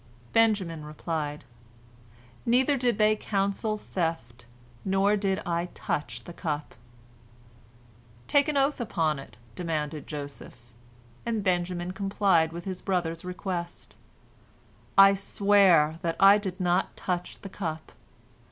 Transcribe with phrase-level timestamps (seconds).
[0.33, 1.45] Benjamin replied:
[2.43, 4.47] "Neither did they counsel theft,
[4.83, 6.73] nor did I touch the cup."
[8.27, 10.57] "Take an oath upon it," demanded Joseph,
[11.23, 13.95] and Benjamin complied with his brother's request:
[14.97, 17.91] "I swear that I did not touch the cup!